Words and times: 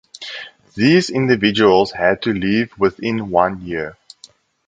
These 0.73 1.11
individuals 1.11 1.91
had 1.91 2.23
to 2.23 2.33
leave 2.33 2.75
within 2.79 3.29
one 3.29 3.61
year. 3.63 3.97